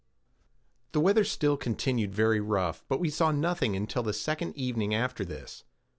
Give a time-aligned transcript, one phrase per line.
[0.93, 5.23] The weather still continued very rough, but we saw nothing until the second evening after
[5.23, 5.63] this.